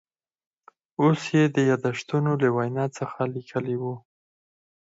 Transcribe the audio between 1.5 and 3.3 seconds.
د یاداشتونو له وینا څخه